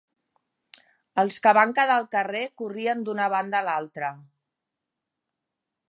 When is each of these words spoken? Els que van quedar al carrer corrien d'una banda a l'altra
Els 1.23 1.37
que 1.43 1.53
van 1.57 1.75
quedar 1.79 1.97
al 2.01 2.09
carrer 2.15 2.43
corrien 2.63 3.05
d'una 3.11 3.31
banda 3.35 3.61
a 3.61 3.65
l'altra 3.69 4.11